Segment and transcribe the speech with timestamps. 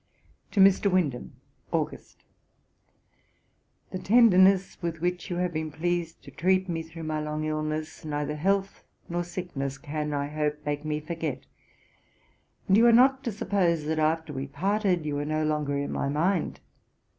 [0.53, 0.89] To MR.
[0.91, 1.33] WINDHAM:
[1.71, 2.23] August.
[3.91, 8.03] 'The tenderness with which you have been pleased to treat me, through my long illness,
[8.03, 11.43] neither health nor sickness can, I hope, make me forget;
[12.67, 15.91] and you are not to suppose, that after we parted you were no longer in
[15.91, 16.61] my mind.